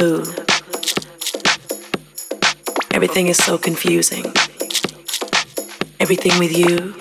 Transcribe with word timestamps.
clue. 0.00 0.24
Everything 2.90 3.26
is 3.28 3.36
so 3.36 3.58
confusing. 3.58 4.24
Everything 6.00 6.38
with 6.38 6.56
you 6.56 6.99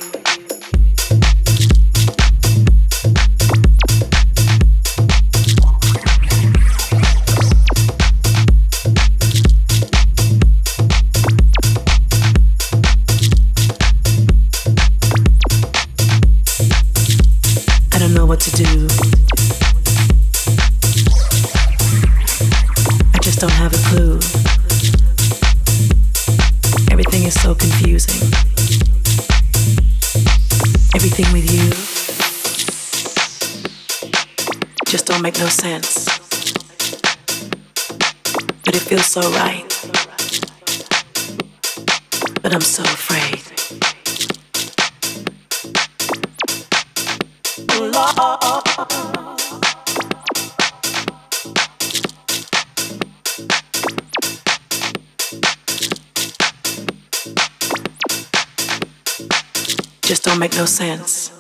so 39.10 39.22
right, 39.32 39.68
but 42.44 42.54
I'm 42.54 42.62
so 42.62 42.84
afraid. 42.84 43.42
Just 60.04 60.24
don't 60.24 60.38
make 60.38 60.56
no 60.56 60.66
sense. 60.66 61.39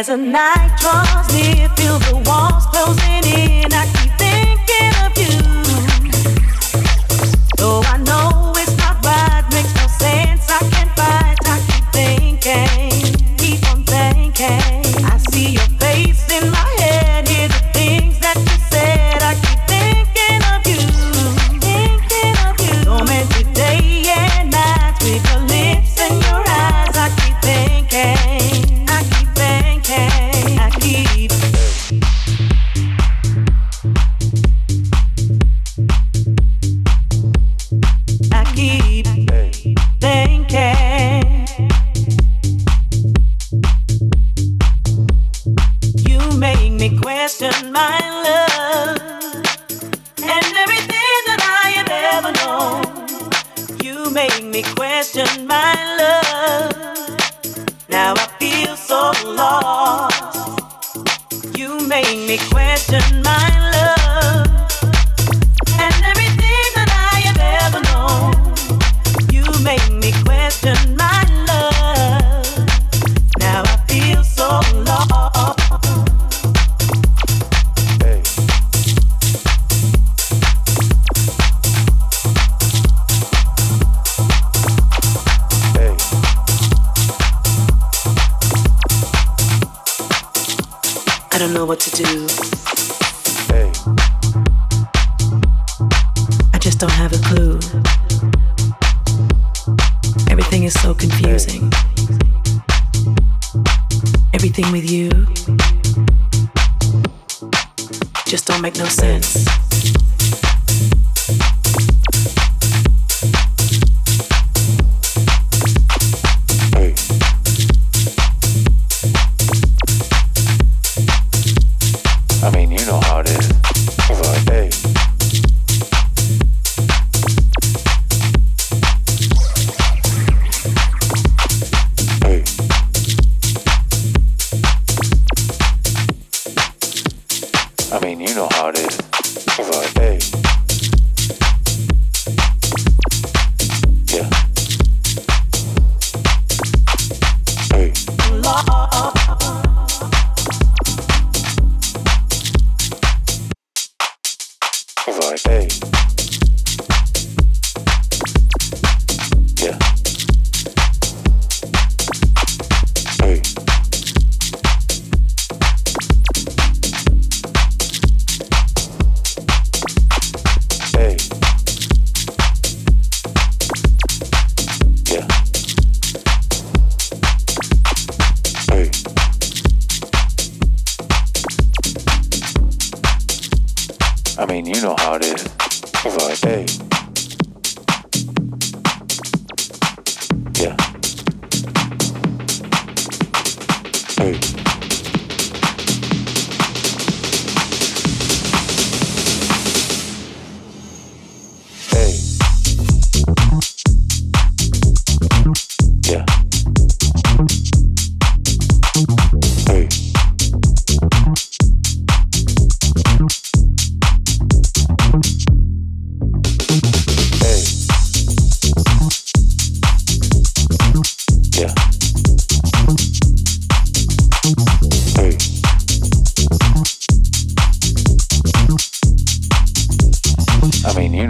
As 0.00 0.06
the 0.06 0.16
night 0.16 0.78
draws 0.80 1.28
near, 1.34 1.68
feel 1.76 1.99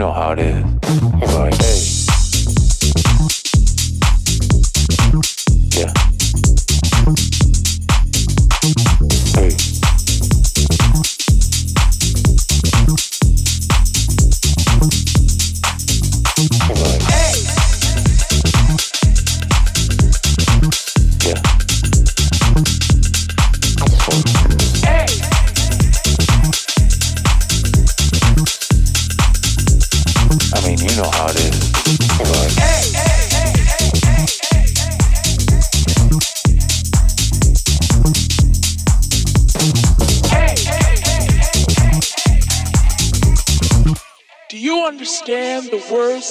know 0.00 0.12
how 0.12 0.32
it 0.32 0.38
is. 0.38 0.64
You're 1.20 1.28
going 1.28 1.59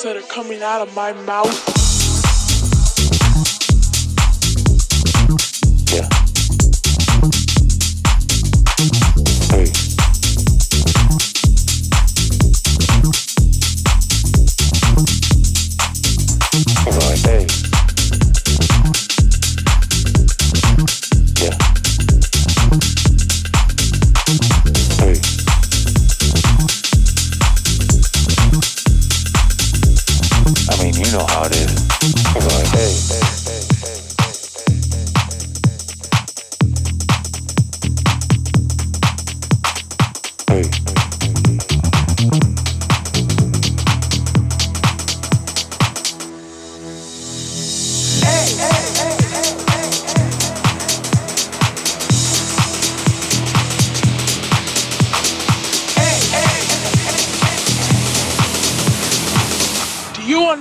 that 0.03 0.15
are 0.15 0.21
coming 0.21 0.61
out 0.61 0.81
of 0.81 0.95
my 0.95 1.11
mouth. 1.11 1.88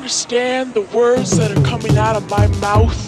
understand 0.09 0.73
the 0.73 0.81
words 0.97 1.37
that 1.37 1.51
are 1.51 1.63
coming 1.65 1.99
out 1.99 2.17
of 2.17 2.31
my 2.31 2.47
mouth? 2.63 3.08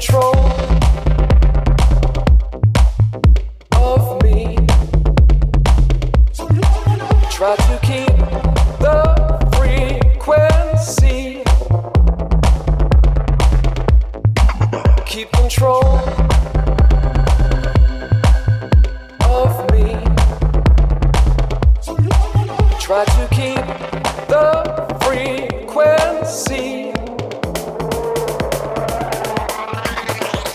control. 0.00 0.77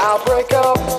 I'll 0.05 0.21
break 0.25 0.51
up. 0.53 0.92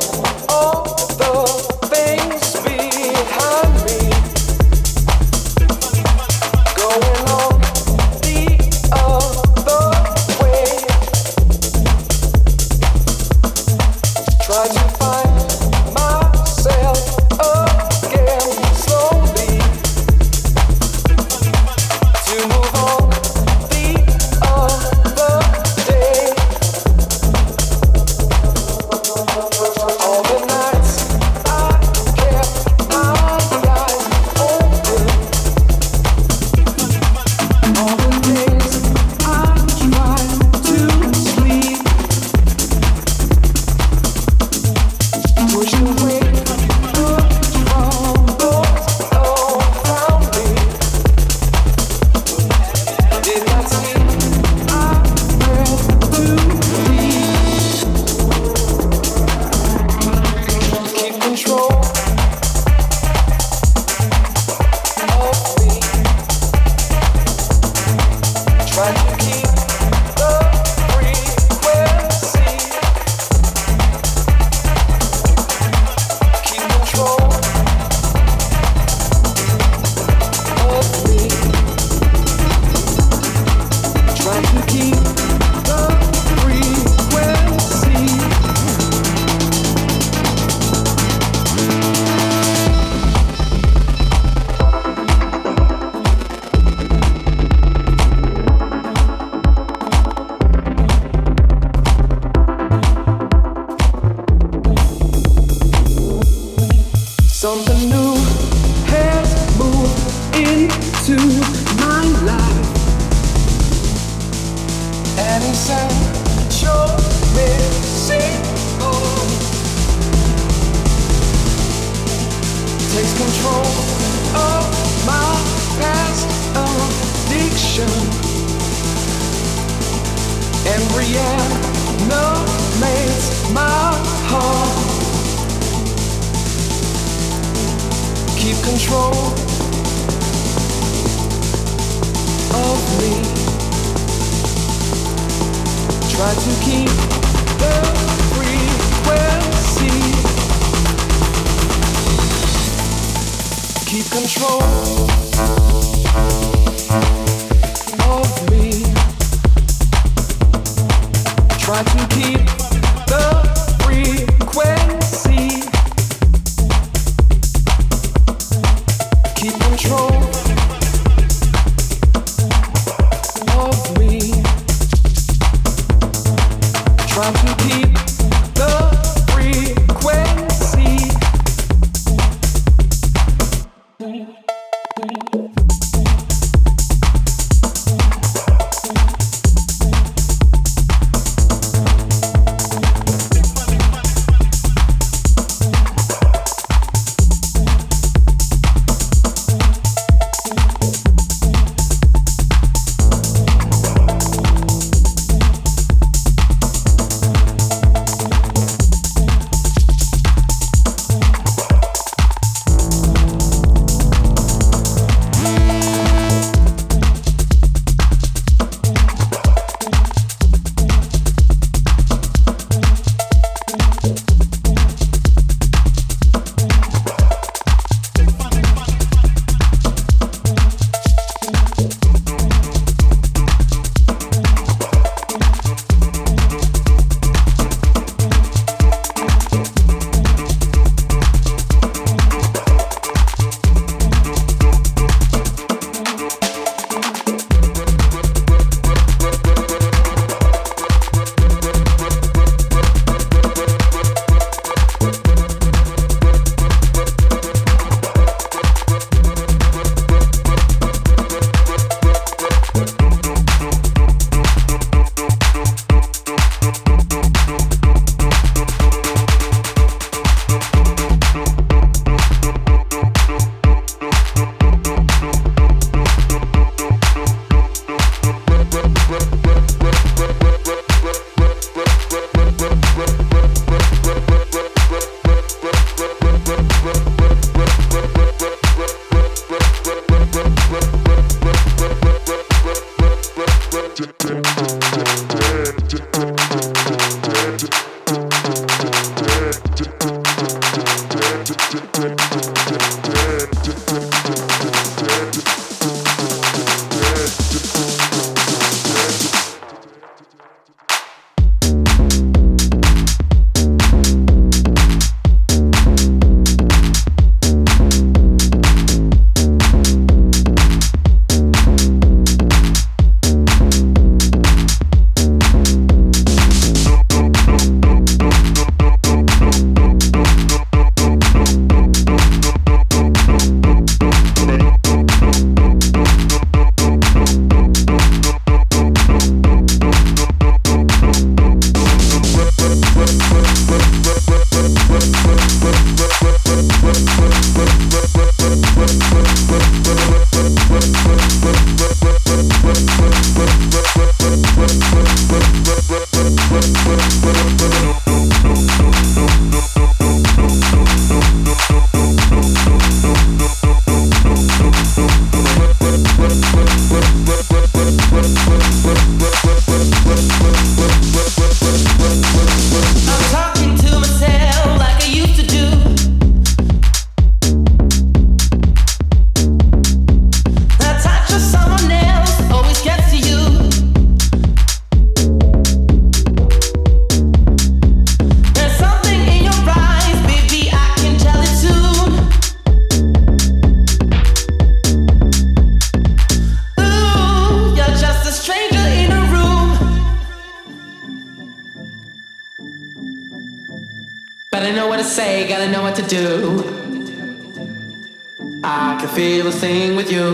Same 409.75 409.97
with 409.97 410.11
you. 410.17 410.29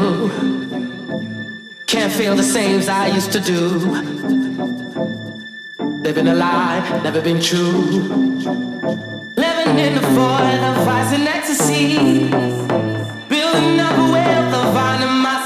Can't 1.86 2.12
feel 2.12 2.34
the 2.36 2.49
same 2.57 2.78
as 2.78 2.88
I 2.91 3.07
used 3.18 3.32
to 3.32 3.41
do. 3.53 3.61
Living 6.07 6.28
a 6.28 6.34
lie, 6.34 6.80
never 7.03 7.22
been 7.22 7.41
true. 7.41 7.80
Living 9.47 9.74
in 9.86 9.93
the 9.99 10.05
void 10.18 10.61
of 10.68 10.74
vice 10.88 11.12
and 11.18 11.26
ecstasy. 11.36 11.88
Building 13.34 13.80
up 13.86 13.97
a 14.05 14.07
wealth 14.14 14.55
of 14.62 14.76
animosity. 14.91 15.39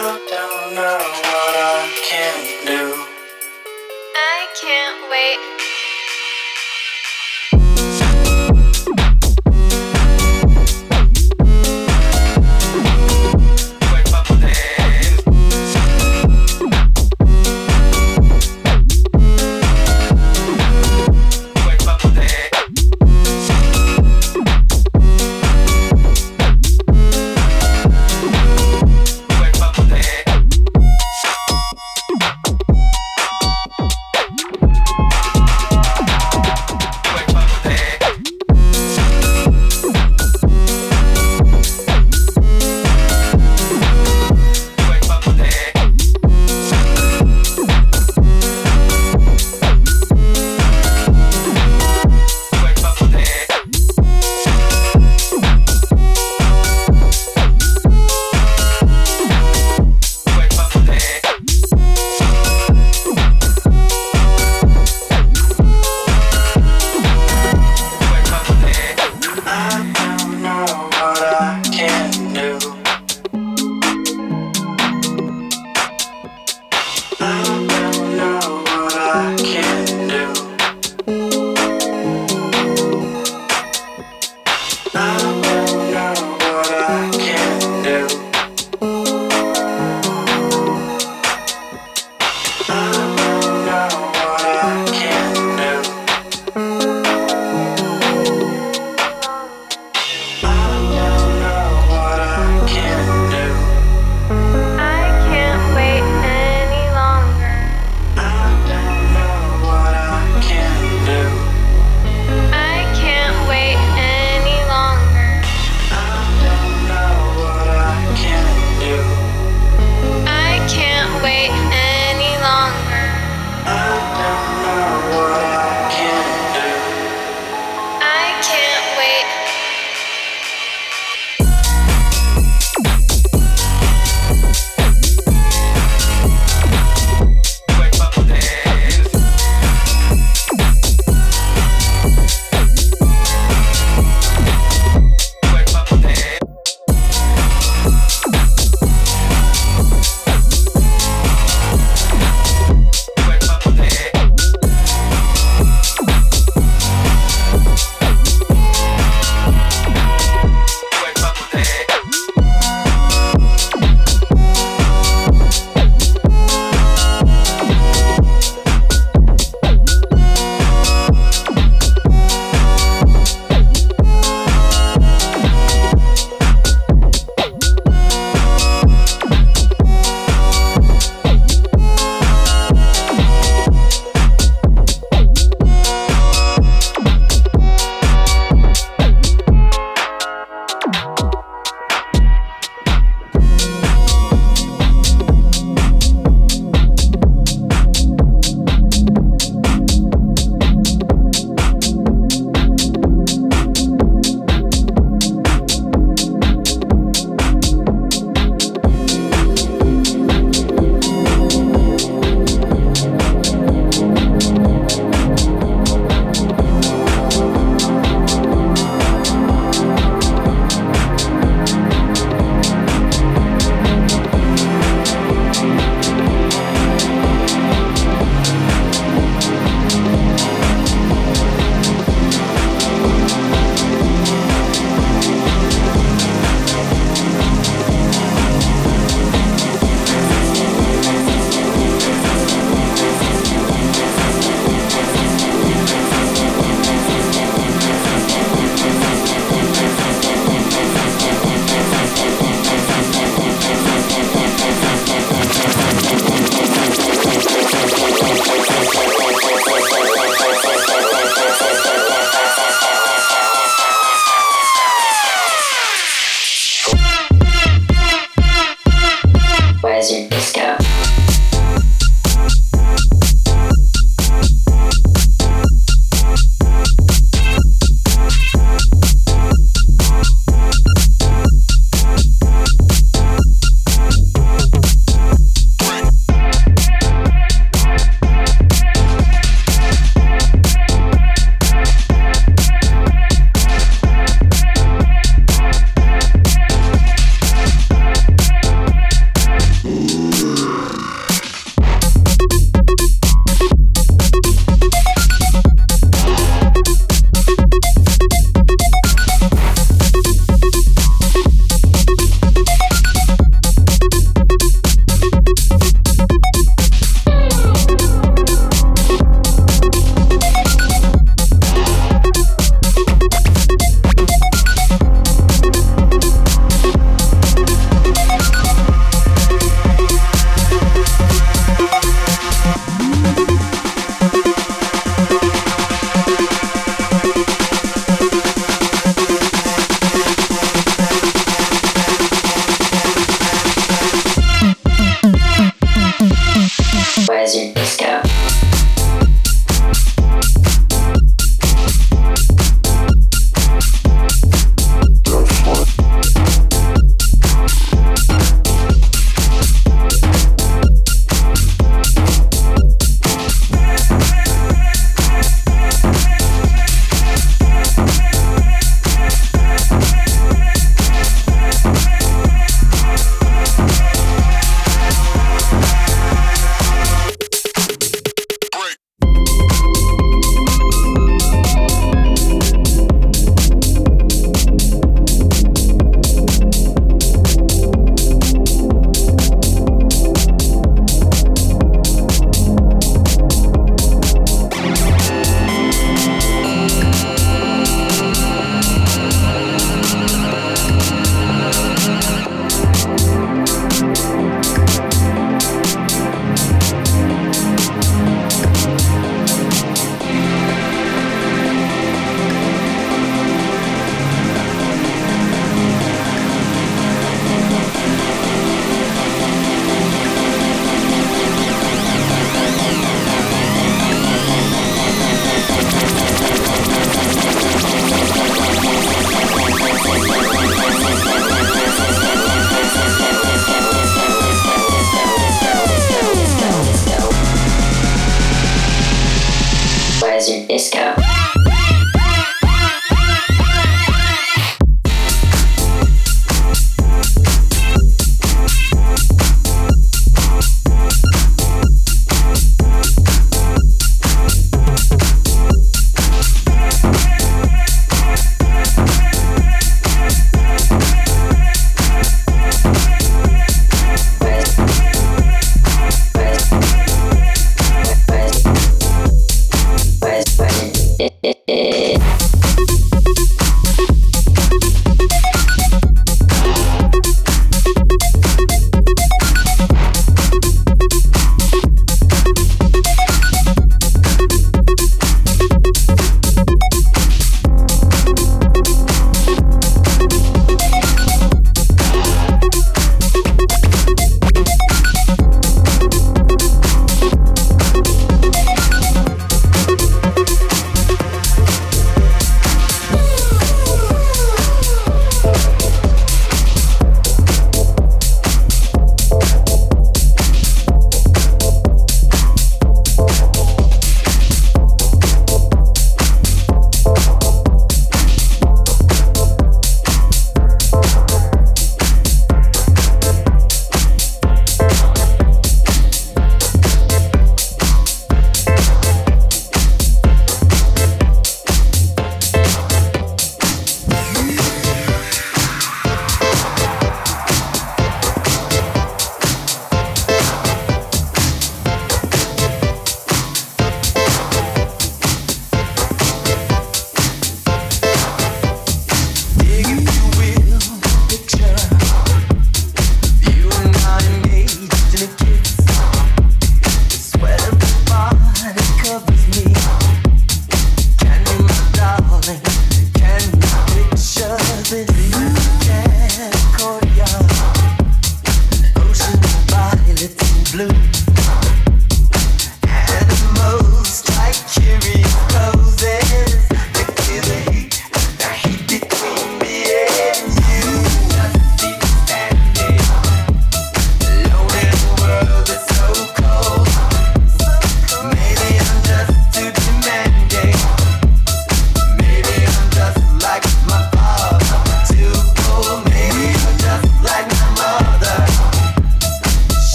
I 0.00 0.14
don't 0.30 0.74
know 0.76 0.98
what 1.26 1.54
I 1.58 1.90
can 2.06 2.38
do. 2.64 2.94
I 4.14 4.46
can't 4.62 5.10
wait. 5.10 5.67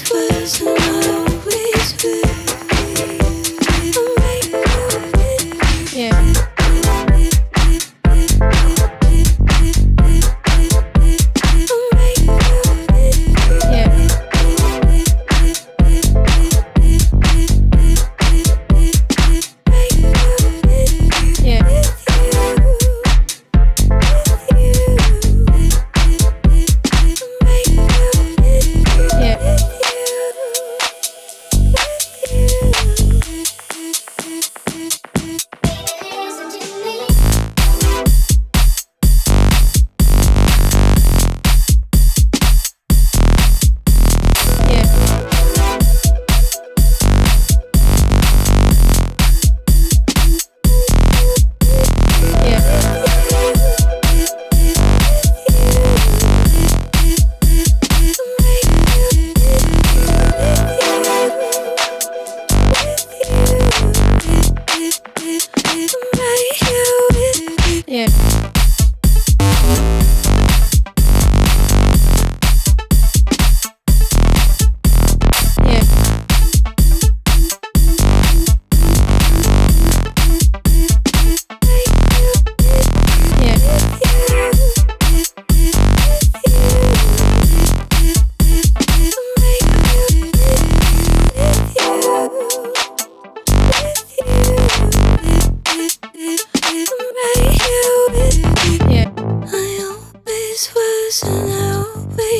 whispers. 0.00 0.77